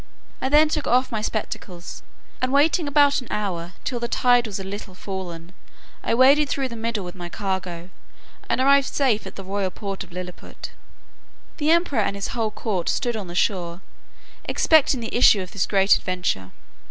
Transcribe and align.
I 0.41 0.49
then 0.49 0.67
took 0.67 0.87
off 0.87 1.11
my 1.11 1.21
spectacles, 1.21 2.01
and 2.41 2.51
waiting 2.51 2.87
about 2.87 3.21
an 3.21 3.27
hour, 3.29 3.73
till 3.83 3.99
the 3.99 4.07
tide 4.07 4.47
was 4.47 4.59
a 4.59 4.63
little 4.63 4.95
fallen, 4.95 5.53
I 6.03 6.15
waded 6.15 6.49
through 6.49 6.69
the 6.69 6.75
middle 6.75 7.05
with 7.05 7.13
my 7.13 7.29
cargo, 7.29 7.91
and 8.49 8.59
arrived 8.59 8.87
safe 8.91 9.27
at 9.27 9.35
the 9.35 9.43
royal 9.43 9.69
port 9.69 10.03
of 10.03 10.11
Lilliput. 10.11 10.71
The 11.57 11.69
emperor 11.69 11.99
and 11.99 12.15
his 12.15 12.29
whole 12.29 12.49
court 12.49 12.89
stood 12.89 13.15
on 13.15 13.27
the 13.27 13.35
shore, 13.35 13.81
expecting 14.45 15.01
the 15.01 15.15
issue 15.15 15.41
of 15.41 15.51
this 15.51 15.67
great 15.67 15.93
adventure. 15.95 16.49